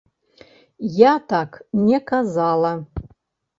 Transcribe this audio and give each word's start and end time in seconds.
Я 0.99 1.13
так 1.33 1.51
не 1.89 1.99
казала. 2.11 2.73